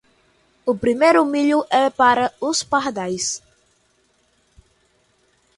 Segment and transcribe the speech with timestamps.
[0.71, 3.25] O primeiro milho é para os pardais.